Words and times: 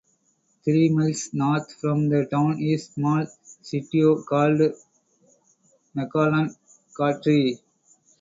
Three 0.63 0.89
miles 0.89 1.29
north 1.31 1.75
from 1.75 2.09
the 2.09 2.25
town 2.25 2.57
is 2.59 2.89
a 2.89 2.93
small 2.93 3.23
sitio 3.61 4.25
called 4.25 4.73
Magallon 5.95 6.55
Cadre. 6.97 7.59